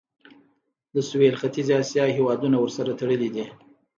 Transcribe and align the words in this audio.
د 0.93 0.95
سویل 1.09 1.35
ختیځې 1.41 1.73
اسیا 1.83 2.03
هیوادونه 2.17 2.57
ورسره 2.59 2.91
تړلي 2.99 3.29
دي. 3.35 3.45